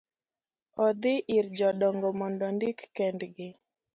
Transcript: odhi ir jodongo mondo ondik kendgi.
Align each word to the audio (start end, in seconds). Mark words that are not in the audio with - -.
odhi 0.85 1.11
ir 1.35 1.45
jodongo 1.59 2.09
mondo 2.19 2.43
ondik 2.51 2.79
kendgi. 2.97 3.49